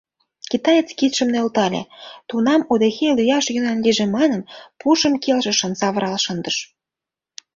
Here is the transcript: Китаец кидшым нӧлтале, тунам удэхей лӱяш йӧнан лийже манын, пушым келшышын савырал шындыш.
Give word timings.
Китаец 0.51 0.87
кидшым 0.99 1.29
нӧлтале, 1.33 1.83
тунам 2.29 2.61
удэхей 2.71 3.13
лӱяш 3.17 3.45
йӧнан 3.55 3.77
лийже 3.83 4.05
манын, 4.15 4.41
пушым 4.79 5.13
келшышын 5.23 5.73
савырал 5.79 6.17
шындыш. 6.25 6.57